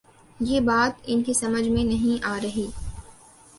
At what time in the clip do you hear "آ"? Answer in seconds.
2.25-2.37